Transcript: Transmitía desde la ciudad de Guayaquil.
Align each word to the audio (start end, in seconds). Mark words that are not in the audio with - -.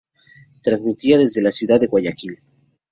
Transmitía 0.63 1.19
desde 1.19 1.43
la 1.43 1.51
ciudad 1.51 1.79
de 1.79 1.85
Guayaquil. 1.85 2.39